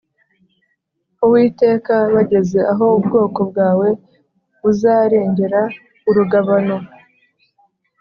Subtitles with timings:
[1.25, 3.87] uwiteka, bageze aho ubwoko bwawe
[4.61, 5.61] buzarengera
[6.09, 6.75] urugabano,